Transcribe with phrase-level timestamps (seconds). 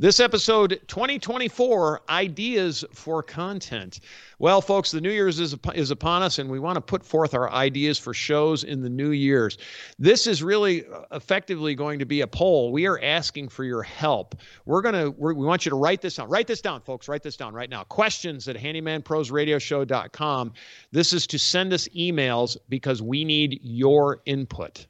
[0.00, 4.00] This episode 2024 Ideas for Content.
[4.40, 7.32] Well, folks, the New Year's is, is upon us, and we want to put forth
[7.32, 9.56] our ideas for shows in the New Year's.
[9.96, 12.72] This is really uh, effectively going to be a poll.
[12.72, 14.34] We are asking for your help.
[14.66, 16.28] We're going to, we want you to write this down.
[16.28, 17.06] Write this down, folks.
[17.06, 17.84] Write this down right now.
[17.84, 20.52] Questions at handymanprosradioshow.com.
[20.90, 24.88] This is to send us emails because we need your input.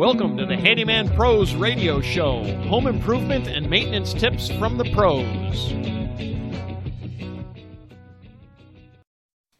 [0.00, 5.74] Welcome to the Handyman Pros Radio Show home improvement and maintenance tips from the pros.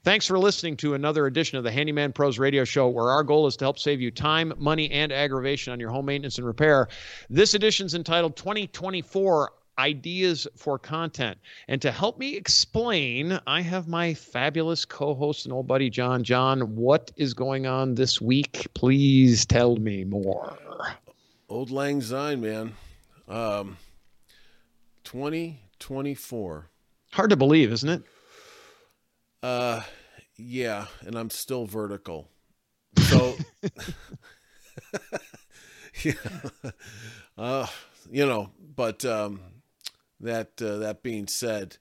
[0.03, 3.49] Thanks for listening to another edition of the Handyman Pros Radio Show, where our goal
[3.49, 6.89] is to help save you time, money, and aggravation on your home maintenance and repair.
[7.29, 11.39] This edition is entitled 2024 ideas for content.
[11.69, 16.23] And to help me explain, I have my fabulous co host and old buddy, John.
[16.23, 18.69] John, what is going on this week?
[18.75, 20.57] Please tell me more.
[21.49, 22.75] Auld Lang Syne, man.
[23.27, 23.77] Um,
[25.05, 26.71] 2024.
[27.13, 28.03] Hard to believe, isn't it?
[29.43, 29.83] Uh,
[30.37, 32.29] yeah, and I'm still vertical.
[32.99, 33.37] So,
[36.05, 36.13] yeah,
[37.39, 37.67] uh,
[38.11, 39.41] you know, but um,
[40.21, 41.79] that uh, that being said,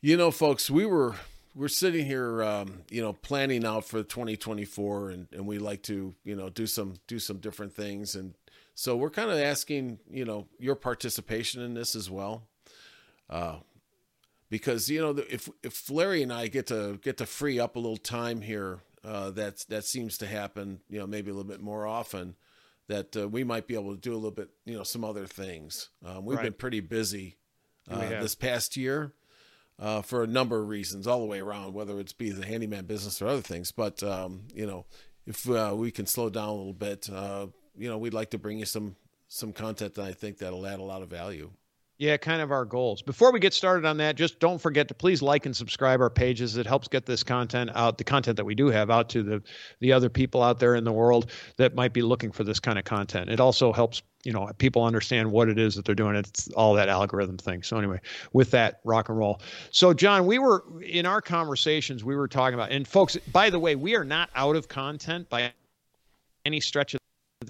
[0.00, 1.14] you know, folks, we were
[1.54, 6.14] we're sitting here, um, you know, planning out for 2024, and and we like to,
[6.24, 8.34] you know, do some do some different things, and
[8.74, 12.48] so we're kind of asking, you know, your participation in this as well,
[13.28, 13.56] uh,
[14.50, 17.78] because you know, if if Larry and I get to get to free up a
[17.78, 21.60] little time here, uh, that that seems to happen, you know, maybe a little bit
[21.60, 22.36] more often
[22.88, 25.26] that uh, we might be able to do a little bit, you know, some other
[25.26, 25.90] things.
[26.04, 26.44] Um, we've right.
[26.44, 27.36] been pretty busy
[27.90, 29.12] uh, this past year
[29.78, 32.84] uh, for a number of reasons, all the way around, whether it's be the handyman
[32.84, 33.72] business or other things.
[33.72, 34.86] But um, you know,
[35.26, 38.38] if uh, we can slow down a little bit, uh, you know, we'd like to
[38.38, 38.96] bring you some
[39.28, 41.50] some content that I think that'll add a lot of value.
[41.98, 43.00] Yeah, kind of our goals.
[43.00, 46.10] Before we get started on that, just don't forget to please like and subscribe our
[46.10, 46.56] pages.
[46.56, 49.42] It helps get this content out, the content that we do have out to the
[49.80, 52.78] the other people out there in the world that might be looking for this kind
[52.78, 53.30] of content.
[53.30, 56.74] It also helps you know people understand what it is that they're doing it's all
[56.74, 58.00] that algorithm thing so anyway
[58.32, 59.40] with that rock and roll
[59.72, 63.58] so john we were in our conversations we were talking about and folks by the
[63.58, 65.52] way we are not out of content by
[66.44, 67.01] any stretch of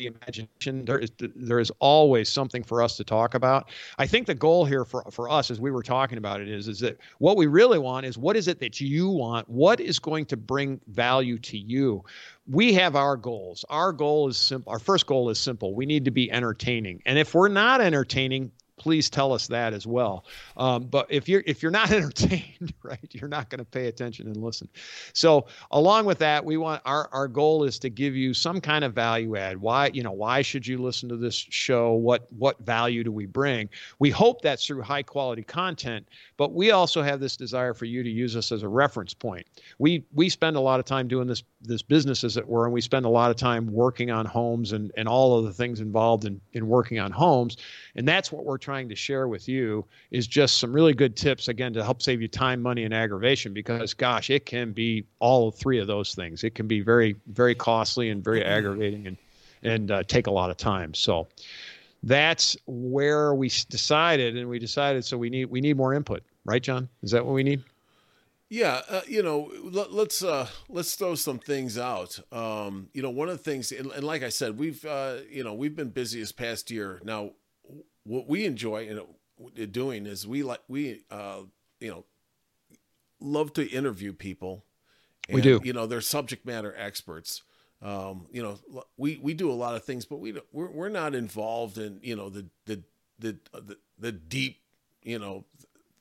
[0.02, 0.84] the imagination.
[0.84, 3.70] There is there is always something for us to talk about.
[3.98, 6.68] I think the goal here for for us, as we were talking about it, is
[6.68, 9.48] is that what we really want is what is it that you want?
[9.48, 12.04] What is going to bring value to you?
[12.46, 13.64] We have our goals.
[13.68, 14.72] Our goal is simple.
[14.72, 15.74] Our first goal is simple.
[15.74, 17.02] We need to be entertaining.
[17.06, 18.50] And if we're not entertaining,
[18.82, 20.24] please tell us that as well.
[20.56, 24.26] Um, but if you're if you're not entertained, right, you're not going to pay attention
[24.26, 24.68] and listen.
[25.12, 28.84] So along with that, we want our our goal is to give you some kind
[28.84, 29.58] of value add.
[29.58, 31.92] Why you know why should you listen to this show?
[31.92, 33.68] What what value do we bring?
[34.00, 38.02] We hope that's through high quality content, but we also have this desire for you
[38.02, 39.46] to use us as a reference point.
[39.78, 42.74] We we spend a lot of time doing this this business as it were, and
[42.74, 45.80] we spend a lot of time working on homes and and all of the things
[45.80, 47.58] involved in in working on homes,
[47.94, 51.48] and that's what we're trying to share with you is just some really good tips
[51.48, 53.52] again to help save you time, money, and aggravation.
[53.52, 56.44] Because gosh, it can be all three of those things.
[56.44, 59.16] It can be very, very costly and very aggravating and
[59.64, 60.92] and uh, take a lot of time.
[60.92, 61.28] So
[62.02, 66.62] that's where we decided, and we decided so we need we need more input, right,
[66.62, 66.88] John?
[67.02, 67.62] Is that what we need?
[68.52, 72.20] Yeah, uh, you know, let, us let's, uh, let's throw some things out.
[72.30, 75.42] Um, you know, one of the things, and, and like I said, we've uh, you
[75.42, 77.00] know we've been busy this past year.
[77.02, 77.30] Now,
[78.04, 81.40] what we enjoy in doing is we like we uh,
[81.80, 82.04] you know
[83.20, 84.64] love to interview people.
[85.28, 85.60] And, we do.
[85.62, 87.42] You know, they're subject matter experts.
[87.80, 88.58] Um, you know,
[88.96, 92.16] we we do a lot of things, but we we're we're not involved in you
[92.16, 92.82] know the the
[93.18, 94.58] the the, the deep
[95.02, 95.44] you know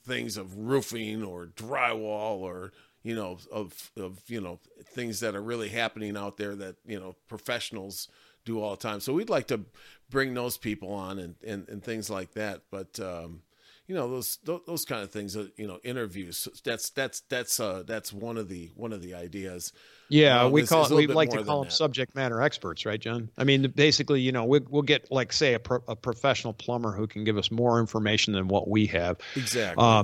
[0.06, 2.72] things of roofing or drywall or
[3.04, 4.60] you know of of you know
[4.94, 8.08] things that are really happening out there that you know professionals
[8.46, 9.00] do all the time.
[9.00, 9.62] So we'd like to
[10.10, 12.62] bring those people on and, and, and things like that.
[12.72, 13.42] But, um,
[13.88, 17.84] you know, those, those, those kind of things, you know, interviews, that's, that's, that's, uh,
[17.86, 19.74] that's one of the, one of the ideas.
[20.10, 20.44] Yeah.
[20.44, 21.74] Uh, we call it, we like to call them that.
[21.74, 23.30] subject matter experts, right, John?
[23.38, 26.92] I mean, basically, you know, we, we'll get like, say a, pro, a professional plumber
[26.92, 29.18] who can give us more information than what we have.
[29.36, 29.84] Exactly.
[29.84, 30.04] Uh,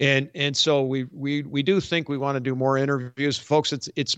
[0.00, 3.38] and and so we we we do think we want to do more interviews.
[3.38, 4.16] Folks it's it's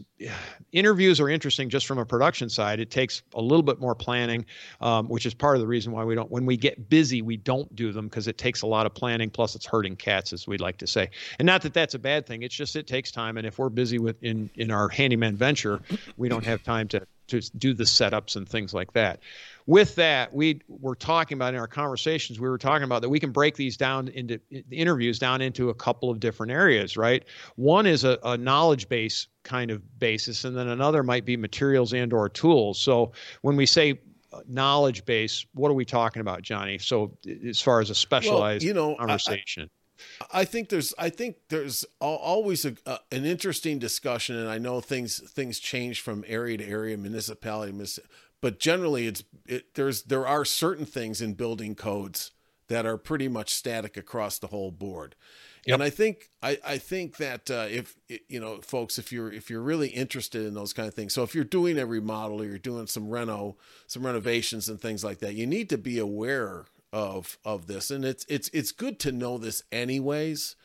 [0.70, 2.78] interviews are interesting just from a production side.
[2.80, 4.46] It takes a little bit more planning
[4.80, 7.36] um, which is part of the reason why we don't when we get busy we
[7.36, 9.28] don't do them because it takes a lot of planning.
[9.28, 11.10] Plus it's hurting cats as we'd like to say.
[11.38, 12.42] And not that that's a bad thing.
[12.42, 13.36] It's just it takes time.
[13.36, 15.80] And if we're busy with in in our handyman venture
[16.16, 19.20] we don't have time to to do the setups and things like that.
[19.66, 23.20] With that, we were talking about in our conversations, we were talking about that we
[23.20, 24.40] can break these down into
[24.70, 27.24] interviews down into a couple of different areas, right?
[27.56, 31.92] One is a, a knowledge base kind of basis, and then another might be materials
[31.92, 32.78] and or tools.
[32.78, 34.00] So when we say
[34.32, 36.78] uh, knowledge base, what are we talking about, Johnny?
[36.78, 37.16] So
[37.46, 39.62] as far as a specialized well, you know, conversation.
[39.62, 39.81] I, I,
[40.44, 45.18] think there's I think there's always a, a, an interesting discussion, and I know things
[45.30, 47.72] things change from area to area, municipality,
[48.40, 52.32] but generally it's it, there's there are certain things in building codes
[52.68, 55.14] that are pretty much static across the whole board.
[55.66, 55.74] Yep.
[55.74, 57.96] And I think I, I think that uh, if
[58.28, 61.22] you know, folks, if you're if you're really interested in those kind of things, so
[61.22, 63.56] if you're doing a remodel or you're doing some reno,
[63.86, 67.90] some renovations and things like that, you need to be aware of of this.
[67.90, 70.56] And it's it's it's good to know this anyways.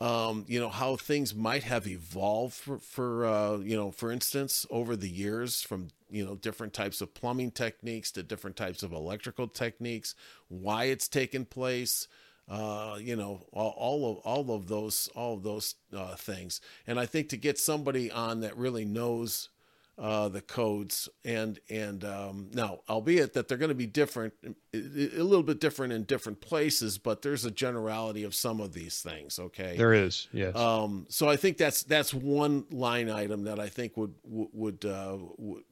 [0.00, 4.66] Um, you know how things might have evolved for, for uh, you know, for instance,
[4.70, 8.92] over the years from you know different types of plumbing techniques to different types of
[8.92, 10.14] electrical techniques,
[10.48, 12.08] why it's taken place
[12.48, 16.60] uh, you know, all, all, of all of those all of those uh, things.
[16.86, 19.48] And I think to get somebody on that really knows
[19.96, 24.34] uh, the codes and and um, now, albeit that they're going to be different,
[24.72, 24.78] a
[25.22, 29.38] little bit different in different places, but there's a generality of some of these things.
[29.38, 30.28] Okay, there is.
[30.32, 30.56] Yes.
[30.56, 35.18] Um, so I think that's that's one line item that I think would would uh,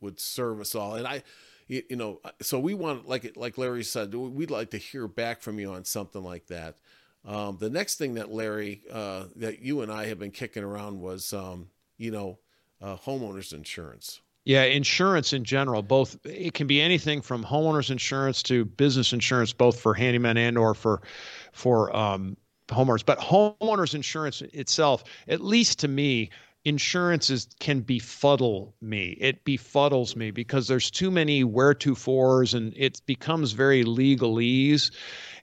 [0.00, 0.94] would, serve us all.
[0.94, 1.24] And I
[1.66, 5.40] you, you know, so we want, like like Larry said, we'd like to hear back
[5.40, 6.76] from you on something like that.
[7.24, 11.00] Um, the next thing that Larry, uh, that you and I have been kicking around
[11.00, 12.38] was, um, you know,
[12.82, 14.20] uh, homeowners insurance.
[14.44, 19.52] Yeah, insurance in general, both it can be anything from homeowners insurance to business insurance,
[19.52, 21.02] both for handyman and or for
[21.52, 22.36] for um,
[22.68, 23.06] homeowners.
[23.06, 26.30] But homeowners insurance itself, at least to me,
[26.64, 29.16] insurance is can befuddle me.
[29.20, 34.90] It befuddles me because there's too many where to fors and it becomes very legalese.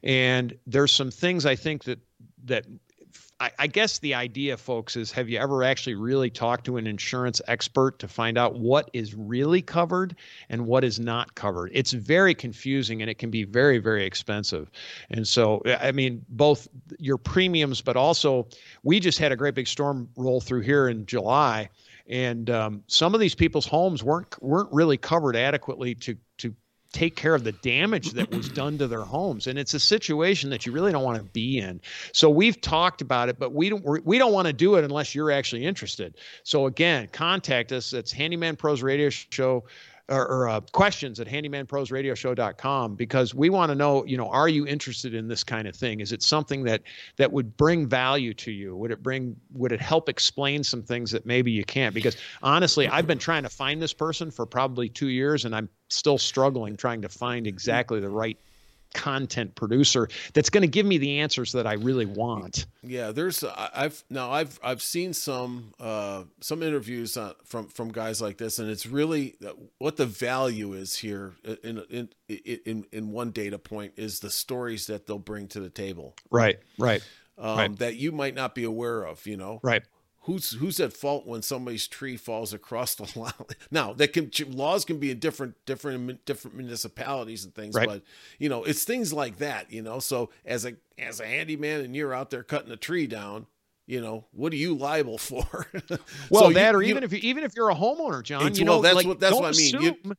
[0.03, 1.99] And there's some things I think that
[2.45, 2.65] that
[3.39, 6.87] I, I, guess the idea, folks, is have you ever actually really talked to an
[6.87, 10.15] insurance expert to find out what is really covered
[10.49, 11.71] and what is not covered?
[11.73, 14.69] It's very confusing and it can be very, very expensive.
[15.09, 18.47] And so, I mean, both your premiums, but also
[18.83, 21.69] we just had a great big storm roll through here in July.
[22.07, 26.55] And um, some of these people's homes weren't weren't really covered adequately to to
[26.91, 29.47] take care of the damage that was done to their homes.
[29.47, 31.81] And it's a situation that you really don't want to be in.
[32.13, 35.13] So we've talked about it but we don't we don't want to do it unless
[35.13, 36.15] you're actually interested.
[36.43, 37.93] So again contact us.
[37.93, 39.65] It's handyman pros radio show
[40.09, 44.65] or, or uh, questions at handymanprosradioshow.com because we want to know, you know, are you
[44.65, 45.99] interested in this kind of thing?
[45.99, 46.81] Is it something that
[47.17, 48.75] that would bring value to you?
[48.75, 51.93] Would it bring would it help explain some things that maybe you can't?
[51.93, 55.69] Because honestly, I've been trying to find this person for probably 2 years and I'm
[55.89, 58.37] still struggling trying to find exactly the right
[58.93, 62.65] content producer that's going to give me the answers that I really want.
[62.81, 68.21] Yeah, there's I've now I've I've seen some uh some interviews uh, from from guys
[68.21, 71.33] like this and it's really uh, what the value is here
[71.63, 75.69] in in in in one data point is the stories that they'll bring to the
[75.69, 76.15] table.
[76.31, 77.01] Right, right.
[77.37, 77.79] Um, right.
[77.79, 79.61] that you might not be aware of, you know.
[79.63, 79.83] Right
[80.29, 83.33] who's who's at fault when somebody's tree falls across the line?
[83.71, 87.87] Now, that can laws can be in different different different municipalities and things, right.
[87.87, 88.03] but
[88.37, 89.71] you know, it's things like that.
[89.71, 93.07] You know, so as a as a handyman and you're out there cutting a tree
[93.07, 93.47] down,
[93.87, 95.67] you know, what are you liable for?
[96.29, 98.53] well, so that you, or even you, if you, even if you're a homeowner, John,
[98.53, 99.81] you know, well, that's like, what that's what I mean.
[99.81, 100.15] You,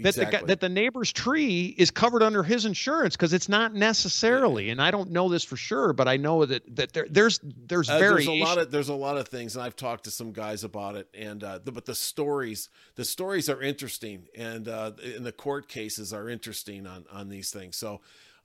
[0.00, 0.40] that exactly.
[0.40, 4.82] the that the neighbor's tree is covered under his insurance because it's not necessarily and
[4.82, 7.98] I don't know this for sure but I know that that there, there's there's uh,
[7.98, 10.64] there's a lot of there's a lot of things and I've talked to some guys
[10.64, 15.24] about it and uh, the, but the stories the stories are interesting and uh, and
[15.24, 17.76] the court cases are interesting on on these things.
[17.76, 18.00] So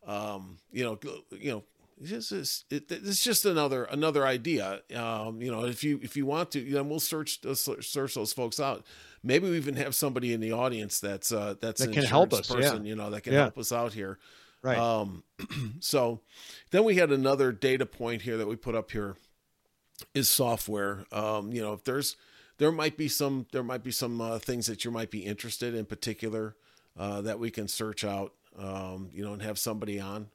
[0.05, 0.99] um, you know
[1.31, 1.63] you know
[1.99, 4.81] this is it, it's just another another idea.
[4.95, 8.13] Um, you know if you if you want to you know we'll search uh, search
[8.13, 8.85] those folks out
[9.23, 12.33] maybe we even have somebody in the audience that's uh, that's that an can help
[12.33, 12.89] us, person, yeah.
[12.89, 13.41] you know, that can yeah.
[13.41, 14.17] help us out here.
[14.61, 14.77] Right.
[14.77, 15.23] Um,
[15.79, 16.21] so
[16.71, 19.15] then we had another data point here that we put up here
[20.13, 21.05] is software.
[21.11, 22.17] Um, you know, if there's
[22.57, 25.73] there might be some there might be some uh, things that you might be interested
[25.73, 26.55] in particular
[26.97, 28.33] uh, that we can search out.
[28.57, 30.27] Um, you know, and have somebody on.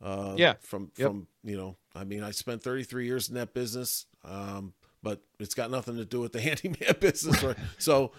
[0.00, 0.54] Uh, yeah.
[0.60, 1.08] From yep.
[1.08, 4.06] from you know, I mean, I spent 33 years in that business.
[4.24, 7.42] Um, but it's got nothing to do with the handyman business.
[7.42, 7.56] Right?
[7.78, 8.12] so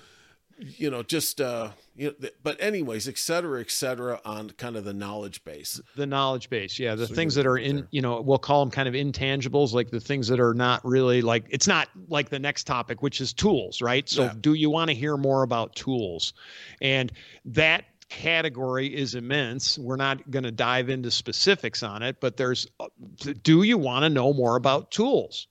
[0.60, 4.83] you know, just uh, you know, but anyways, et cetera, et cetera, on kind of
[4.83, 5.81] the knowledge base.
[5.95, 7.88] The knowledge base, yeah, the so things that are in, there.
[7.91, 11.22] you know, we'll call them kind of intangibles, like the things that are not really
[11.22, 14.07] like it's not like the next topic, which is tools, right?
[14.07, 14.33] So, yeah.
[14.39, 16.33] do you want to hear more about tools?
[16.81, 17.12] And
[17.45, 19.77] that category is immense.
[19.77, 22.88] We're not going to dive into specifics on it, but there's uh,
[23.41, 25.48] do you want to know more about tools?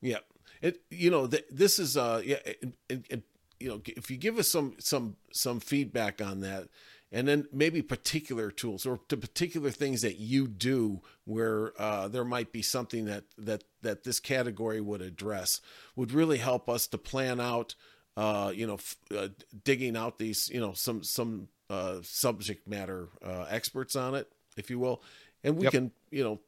[0.00, 0.18] Yeah.
[0.62, 3.22] It you know th- this is uh yeah it, it, it,
[3.64, 6.68] you know if you give us some some some feedback on that
[7.10, 12.24] and then maybe particular tools or to particular things that you do where uh, there
[12.24, 15.62] might be something that that that this category would address
[15.96, 17.74] would really help us to plan out
[18.18, 19.28] uh, you know f- uh,
[19.64, 24.68] digging out these you know some some uh, subject matter uh, experts on it, if
[24.68, 25.02] you will,
[25.42, 25.72] and we yep.
[25.72, 26.38] can you know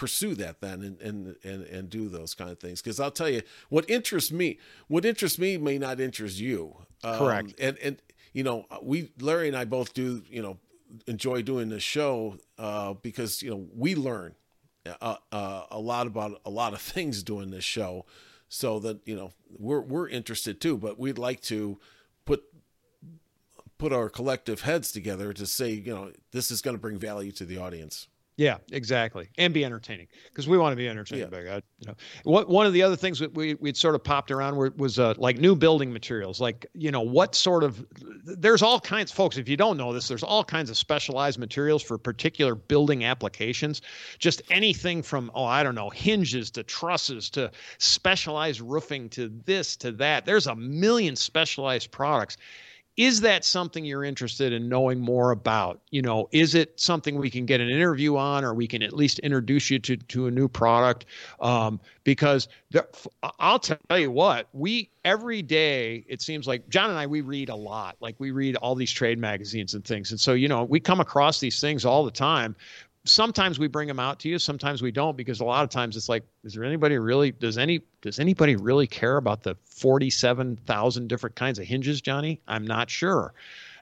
[0.00, 2.80] pursue that then and and and, and do those kind of things.
[2.80, 6.74] Because I'll tell you what interests me what interests me may not interest you.
[7.04, 7.54] Um, correct.
[7.60, 8.02] and and
[8.32, 10.56] you know we Larry and I both do you know
[11.06, 14.36] enjoy doing this show uh, because you know we learn
[15.02, 18.06] uh, uh, a lot about a lot of things doing this show.
[18.48, 21.78] So that you know we're we're interested too but we'd like to
[22.24, 22.42] put
[23.76, 27.32] put our collective heads together to say, you know, this is going to bring value
[27.32, 28.08] to the audience.
[28.40, 31.28] Yeah, exactly, and be entertaining because we want to be entertaining.
[31.30, 31.60] Yeah.
[31.78, 31.94] You know,
[32.24, 34.98] what one of the other things that we we'd sort of popped around were, was
[34.98, 36.40] uh, like new building materials.
[36.40, 37.84] Like you know, what sort of
[38.24, 39.36] there's all kinds, folks.
[39.36, 43.82] If you don't know this, there's all kinds of specialized materials for particular building applications.
[44.18, 49.76] Just anything from oh, I don't know, hinges to trusses to specialized roofing to this
[49.76, 50.24] to that.
[50.24, 52.38] There's a million specialized products
[53.00, 55.80] is that something you're interested in knowing more about?
[55.90, 58.92] You know is it something we can get an interview on or we can at
[58.92, 61.06] least introduce you to to a new product?
[61.40, 62.86] Um, because the,
[63.38, 67.48] i'll tell you what we every day it seems like john and i we read
[67.48, 67.96] a lot.
[68.00, 70.10] Like we read all these trade magazines and things.
[70.10, 72.56] And so you know we come across these things all the time
[73.04, 75.96] sometimes we bring them out to you sometimes we don't because a lot of times
[75.96, 81.08] it's like is there anybody really does any does anybody really care about the 47,000
[81.08, 82.40] different kinds of hinges Johnny?
[82.46, 83.32] I'm not sure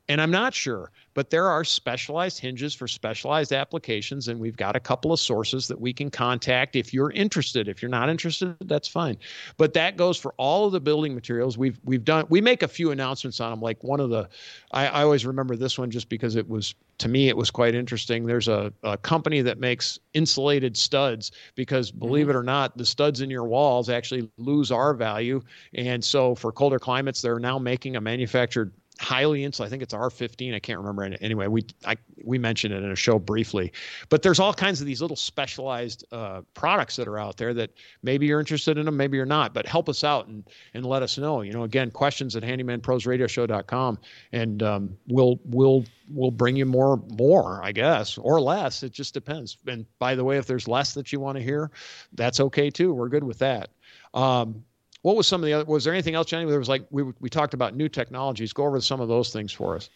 [0.08, 4.74] and I'm not sure, but there are specialized hinges for specialized applications, and we've got
[4.74, 7.68] a couple of sources that we can contact if you're interested.
[7.68, 9.18] If you're not interested, that's fine.
[9.58, 11.58] But that goes for all of the building materials.
[11.58, 13.60] We've we've done we make a few announcements on them.
[13.60, 14.28] Like one of the,
[14.72, 17.74] I, I always remember this one just because it was to me it was quite
[17.74, 18.24] interesting.
[18.24, 22.30] There's a, a company that makes insulated studs because believe mm-hmm.
[22.30, 25.42] it or not, the studs in your walls actually lose R value,
[25.74, 29.68] and so for colder climates, they're now making a manufactured highly insulated.
[29.68, 30.54] I think it's R15.
[30.54, 31.04] I can't remember.
[31.20, 33.72] Anyway, we I, we mentioned it in a show briefly,
[34.08, 37.70] but there's all kinds of these little specialized uh, products that are out there that
[38.02, 39.54] maybe you're interested in them, maybe you're not.
[39.54, 41.42] But help us out and and let us know.
[41.42, 43.98] You know, again, questions at handymanprosradioshow.com,
[44.32, 48.82] and um, we'll we'll we'll bring you more more, I guess, or less.
[48.82, 49.56] It just depends.
[49.66, 51.70] And by the way, if there's less that you want to hear,
[52.12, 52.92] that's okay too.
[52.92, 53.70] We're good with that.
[54.14, 54.64] Um,
[55.02, 57.02] what was some of the other was there anything else Johnny there was like we
[57.20, 58.52] we talked about new technologies?
[58.52, 59.90] Go over some of those things for us.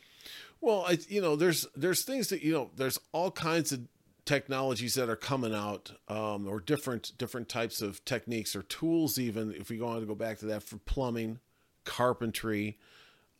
[0.60, 3.80] Well I, you know there's there's things that you know there's all kinds of
[4.24, 9.52] technologies that are coming out um, or different different types of techniques or tools even
[9.52, 11.40] if we go on to go back to that for plumbing
[11.84, 12.78] carpentry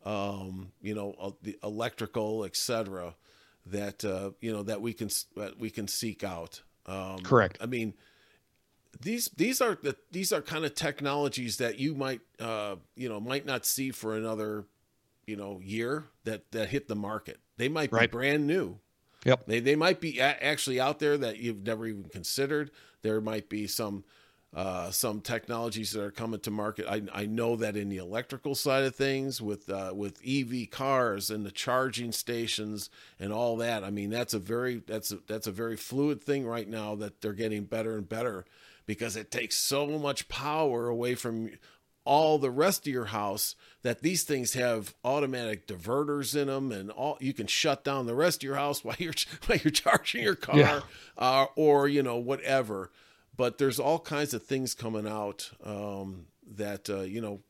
[0.04, 3.14] um, you know uh, the electrical etc
[3.66, 6.62] that uh, you know that we can that we can seek out.
[6.86, 7.58] Um, correct.
[7.60, 7.94] I mean
[9.02, 13.20] these these are the these are kind of technologies that you might uh, you know
[13.20, 14.64] might not see for another
[15.26, 17.38] you know year that that hit the market.
[17.56, 18.10] They might be right.
[18.10, 18.78] brand new.
[19.24, 19.46] Yep.
[19.46, 22.70] They they might be a- actually out there that you've never even considered.
[23.02, 24.04] There might be some
[24.54, 26.86] uh, some technologies that are coming to market.
[26.86, 31.30] I, I know that in the electrical side of things, with uh, with EV cars
[31.30, 33.82] and the charging stations and all that.
[33.82, 37.20] I mean, that's a very that's a, that's a very fluid thing right now that
[37.20, 38.44] they're getting better and better
[38.86, 41.50] because it takes so much power away from
[42.04, 46.90] all the rest of your house that these things have automatic diverters in them and
[46.90, 49.14] all you can shut down the rest of your house while you're
[49.46, 50.80] while you're charging your car yeah.
[51.16, 52.90] uh, or you know whatever
[53.36, 57.40] but there's all kinds of things coming out um, that uh, you know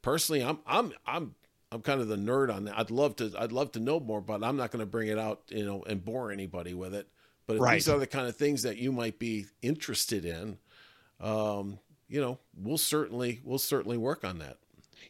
[0.00, 1.34] personally I'm I'm I'm
[1.72, 2.78] I'm kind of the nerd on that.
[2.78, 5.18] I'd love to I'd love to know more, but I'm not going to bring it
[5.18, 7.08] out, you know, and bore anybody with it.
[7.46, 7.74] But if right.
[7.74, 10.58] these are the kind of things that you might be interested in,
[11.20, 14.58] um, you know, we'll certainly we'll certainly work on that.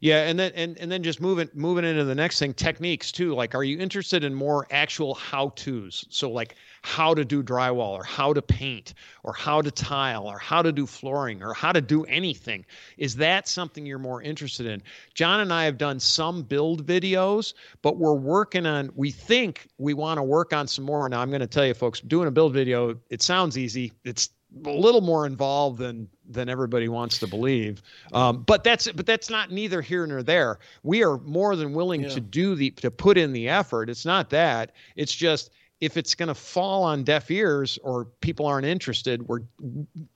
[0.03, 3.37] Yeah, and then and, and then just moving moving into the next thing, techniques too.
[3.37, 6.05] Like, are you interested in more actual how tos?
[6.11, 10.41] So like how to do drywall or how to paint or how to tile or
[10.41, 12.67] how to do flooring or how to do anything.
[12.99, 14.83] Is that something you're more interested in?
[15.15, 18.91] John and I have done some build videos, but we're working on.
[18.97, 21.09] We think we want to work on some more.
[21.09, 22.99] Now I'm going to tell you, folks, doing a build video.
[23.09, 23.93] It sounds easy.
[24.03, 24.31] It's
[24.65, 27.83] a little more involved than than everybody wants to believe.
[28.13, 30.59] Um, but that's but that's not neither here nor there.
[30.83, 32.11] We are more than willing yeah.
[32.11, 33.91] to do the to put in the effort.
[33.91, 34.73] It's not that.
[34.97, 39.41] It's just if it's going to fall on deaf ears or people aren't interested, we're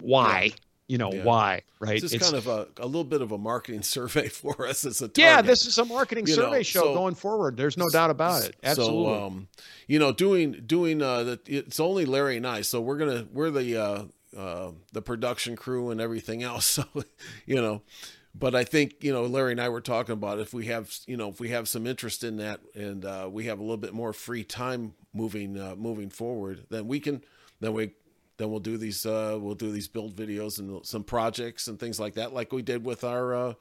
[0.00, 0.42] why.
[0.44, 0.54] Yeah.
[0.88, 1.24] You know yeah.
[1.24, 2.00] why, right?
[2.00, 5.02] This is kind of a, a little bit of a marketing survey for us as
[5.02, 5.18] a target.
[5.18, 5.42] yeah.
[5.42, 7.56] This is a marketing you survey know, show so, going forward.
[7.56, 8.54] There's no doubt about it.
[8.62, 9.04] Absolutely.
[9.04, 9.48] So, um,
[9.88, 13.50] you know, doing doing uh, the, it's only Larry and I, so we're gonna we're
[13.50, 14.04] the uh,
[14.36, 16.66] uh, the production crew and everything else.
[16.66, 16.84] So,
[17.46, 17.82] you know,
[18.38, 21.16] but I think you know Larry and I were talking about if we have you
[21.16, 23.94] know if we have some interest in that and uh, we have a little bit
[23.94, 27.22] more free time moving uh, moving forward, then we can
[27.60, 27.92] then we
[28.36, 31.98] then we'll do these uh, we'll do these build videos and some projects and things
[31.98, 33.54] like that, like we did with our uh,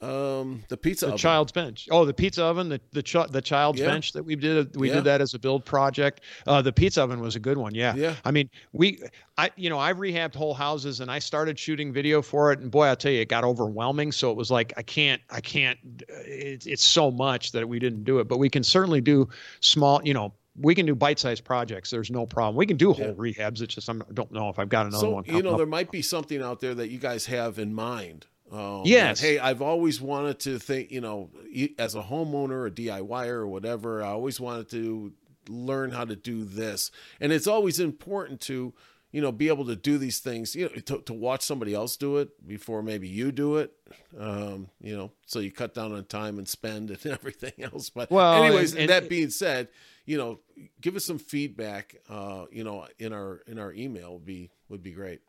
[0.00, 1.18] um, the pizza the oven.
[1.18, 1.88] child's bench.
[1.90, 3.86] Oh, the pizza oven, the the, ch- the child's yeah.
[3.86, 4.76] bench that we did.
[4.76, 4.96] We yeah.
[4.96, 6.20] did that as a build project.
[6.46, 7.74] Uh, the pizza oven was a good one.
[7.74, 7.94] Yeah.
[7.96, 8.14] Yeah.
[8.24, 9.02] I mean, we,
[9.38, 12.70] I, you know, I've rehabbed whole houses and I started shooting video for it, and
[12.70, 14.12] boy, I'll tell you, it got overwhelming.
[14.12, 15.78] So it was like, I can't, I can't.
[16.08, 19.28] It's it's so much that we didn't do it, but we can certainly do
[19.60, 21.90] small, you know, we can do bite-sized projects.
[21.90, 22.56] There's no problem.
[22.56, 23.32] We can do whole yeah.
[23.32, 23.62] rehabs.
[23.62, 25.24] It's just I don't know if I've got another so, one.
[25.24, 25.56] You know, up.
[25.56, 29.20] there might be something out there that you guys have in mind um, yes.
[29.20, 31.30] hey, I've always wanted to think, you know,
[31.78, 35.12] as a homeowner, a DIYer, or whatever, I always wanted to
[35.48, 36.90] learn how to do this.
[37.20, 38.72] And it's always important to,
[39.12, 41.96] you know, be able to do these things, you know, to, to watch somebody else
[41.96, 43.72] do it before maybe you do it.
[44.18, 47.90] Um, you know, so you cut down on time and spend and everything else.
[47.90, 49.68] But, well, anyways, and, and that being said,
[50.04, 50.40] you know,
[50.80, 54.82] give us some feedback, uh, you know, in our in our email would be would
[54.82, 55.20] be great.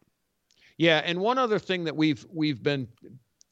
[0.79, 2.87] Yeah, and one other thing that we've we've been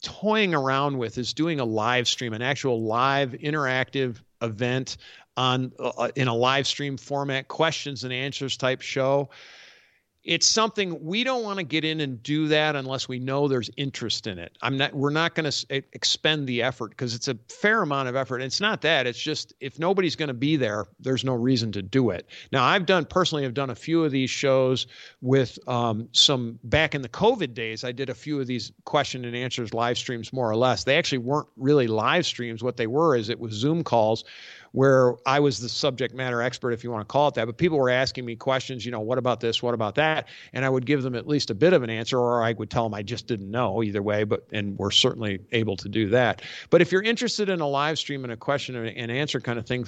[0.02, 4.96] toying around with is doing a live stream, an actual live interactive event
[5.36, 9.28] on uh, in a live stream format, questions and answers type show
[10.28, 13.70] it's something we don't want to get in and do that unless we know there's
[13.78, 14.58] interest in it.
[14.60, 18.14] I'm not we're not going to expend the effort because it's a fair amount of
[18.14, 18.42] effort.
[18.42, 21.80] It's not that, it's just if nobody's going to be there, there's no reason to
[21.80, 22.28] do it.
[22.52, 24.86] Now, I've done personally I've done a few of these shows
[25.22, 29.24] with um, some back in the COVID days, I did a few of these question
[29.24, 30.84] and answers live streams more or less.
[30.84, 32.62] They actually weren't really live streams.
[32.62, 34.24] What they were is it was Zoom calls
[34.72, 37.46] where I was the subject matter expert, if you want to call it that.
[37.46, 39.62] But people were asking me questions, you know, what about this?
[39.62, 40.28] What about that?
[40.52, 42.70] And I would give them at least a bit of an answer, or I would
[42.70, 44.24] tell them I just didn't know either way.
[44.24, 46.42] But and we're certainly able to do that.
[46.70, 49.66] But if you're interested in a live stream and a question and answer kind of
[49.66, 49.86] thing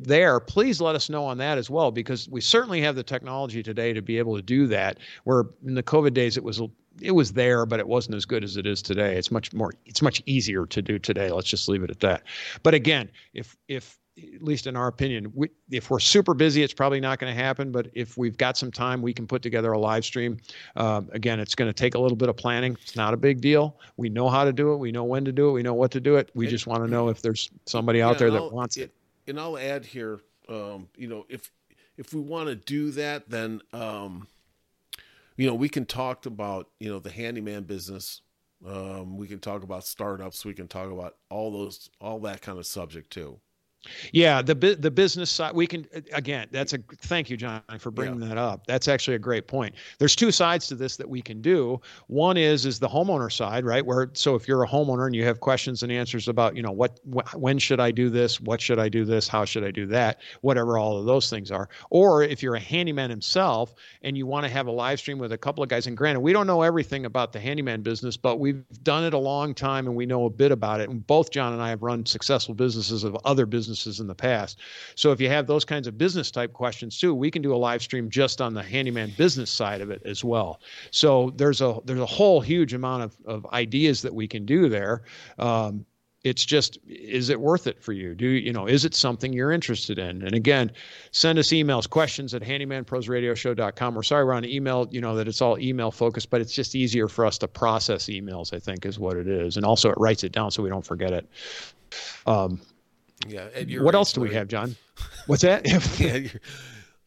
[0.00, 3.62] there, please let us know on that as well, because we certainly have the technology
[3.62, 4.98] today to be able to do that.
[5.24, 6.60] Where in the COVID days, it was
[7.00, 9.16] it was there, but it wasn't as good as it is today.
[9.16, 11.30] It's much more, it's much easier to do today.
[11.30, 12.22] Let's just leave it at that.
[12.62, 13.98] But again, if if
[14.34, 17.40] at least in our opinion, we, if we're super busy, it's probably not going to
[17.40, 17.70] happen.
[17.70, 20.38] But if we've got some time, we can put together a live stream.
[20.76, 22.76] Um, again, it's going to take a little bit of planning.
[22.82, 23.78] It's not a big deal.
[23.96, 24.76] We know how to do it.
[24.76, 25.52] We know when to do it.
[25.52, 26.30] We know what to do it.
[26.34, 28.92] We just want to know if there's somebody out there that I'll, wants it.
[29.26, 31.50] And I'll add here, um, you know, if
[31.96, 34.28] if we want to do that, then um,
[35.36, 38.22] you know we can talk about you know the handyman business.
[38.66, 40.44] Um, we can talk about startups.
[40.44, 43.40] We can talk about all those all that kind of subject too.
[44.12, 46.48] Yeah, the the business side we can again.
[46.50, 48.28] That's a thank you, John, for bringing yeah.
[48.28, 48.66] that up.
[48.66, 49.74] That's actually a great point.
[49.98, 51.80] There's two sides to this that we can do.
[52.08, 53.84] One is is the homeowner side, right?
[53.84, 56.72] Where so if you're a homeowner and you have questions and answers about you know
[56.72, 59.70] what wh- when should I do this, what should I do this, how should I
[59.70, 61.68] do that, whatever all of those things are.
[61.90, 65.32] Or if you're a handyman himself and you want to have a live stream with
[65.32, 68.40] a couple of guys, and granted we don't know everything about the handyman business, but
[68.40, 70.90] we've done it a long time and we know a bit about it.
[70.90, 74.14] And both John and I have run successful businesses of other businesses businesses in the
[74.14, 74.58] past.
[74.94, 77.56] So if you have those kinds of business type questions too, we can do a
[77.56, 80.60] live stream just on the handyman business side of it as well.
[80.90, 84.68] So there's a there's a whole huge amount of, of ideas that we can do
[84.70, 85.02] there.
[85.38, 85.84] Um,
[86.24, 89.52] it's just is it worth it for you do you know is it something you're
[89.52, 90.68] interested in and again
[91.12, 95.40] send us emails questions at handymanprosradioshow.com we're sorry we're on email you know that it's
[95.40, 98.98] all email focused but it's just easier for us to process emails i think is
[98.98, 101.28] what it is and also it writes it down so we don't forget it
[102.26, 102.60] um,
[103.26, 103.80] yeah.
[103.80, 104.76] what else do we have, John?
[105.26, 105.66] What's that?
[106.00, 106.28] yeah.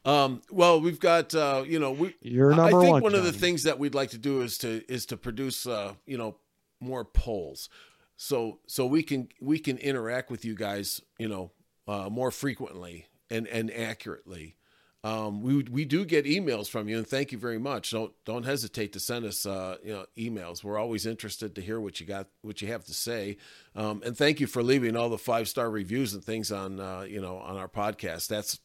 [0.03, 2.15] Um, well, we've got uh, you know we.
[2.21, 4.57] You're number I think one, one of the things that we'd like to do is
[4.59, 6.37] to is to produce uh, you know
[6.79, 7.69] more polls.
[8.17, 11.51] so so we can we can interact with you guys, you know,
[11.87, 14.55] uh, more frequently and and accurately.
[15.03, 17.89] Um, we we do get emails from you, and thank you very much.
[17.89, 20.63] Don't don't hesitate to send us uh, you know emails.
[20.63, 23.37] We're always interested to hear what you got, what you have to say,
[23.75, 27.01] um, and thank you for leaving all the five star reviews and things on uh,
[27.01, 28.27] you know on our podcast.
[28.27, 28.59] That's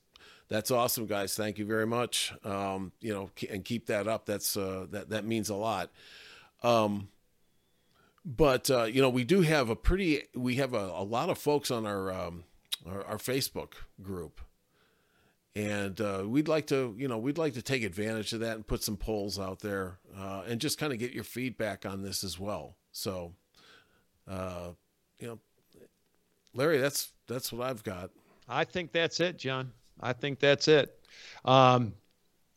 [0.49, 1.35] that's awesome, guys.
[1.35, 2.35] Thank you very much.
[2.45, 4.27] Um, you know, and keep that up.
[4.27, 5.91] That's uh, that that means a lot.
[6.63, 7.09] Um,
[8.27, 11.39] but uh, you know, we do have a pretty we have a, a lot of
[11.39, 12.45] folks on our um,
[12.87, 13.73] our, our Facebook
[14.03, 14.43] group
[15.57, 18.67] and uh, we'd like to you know we'd like to take advantage of that and
[18.67, 22.23] put some polls out there uh, and just kind of get your feedback on this
[22.23, 22.77] as well.
[22.93, 23.33] So
[24.31, 24.69] uh,
[25.19, 25.39] you know
[26.55, 28.11] larry that's that's what i've got.
[28.49, 29.73] I think that's it john.
[29.99, 30.95] I think that's it.
[31.45, 31.95] Um,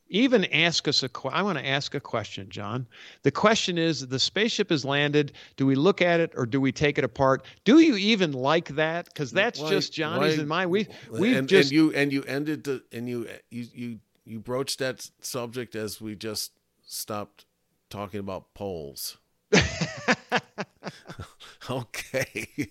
[0.09, 2.87] even ask us a I want to ask a question, John.
[3.23, 5.33] The question is the spaceship has landed.
[5.55, 7.45] Do we look at it or do we take it apart?
[7.63, 9.05] Do you even like that?
[9.05, 10.69] Because that's why, just Johnny's why, and mine.
[10.69, 14.39] We we and, just and you and you ended the and you you you you
[14.39, 16.51] broached that subject as we just
[16.85, 17.45] stopped
[17.89, 19.17] talking about polls.
[21.69, 22.69] okay.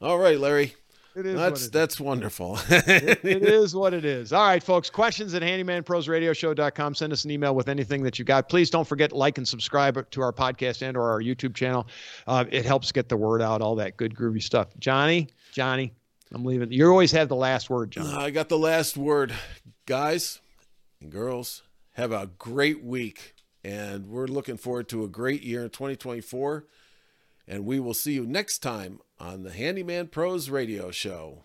[0.00, 0.74] All right, Larry.
[1.16, 2.58] It is that's that's wonderful.
[2.68, 4.32] it, it is what it is.
[4.32, 4.88] All right, folks.
[4.88, 6.94] Questions at handymanprosradioshow.com.
[6.94, 8.48] Send us an email with anything that you got.
[8.48, 11.88] Please don't forget like and subscribe to our podcast and or our YouTube channel.
[12.28, 13.60] Uh, it helps get the word out.
[13.60, 14.68] All that good groovy stuff.
[14.78, 15.92] Johnny, Johnny,
[16.32, 16.70] I'm leaving.
[16.70, 18.06] You always have the last word, John.
[18.06, 19.34] I got the last word,
[19.86, 20.40] guys
[21.00, 21.62] and girls.
[21.94, 26.66] Have a great week, and we're looking forward to a great year in 2024.
[27.48, 31.44] And we will see you next time on the Handyman Pros Radio Show.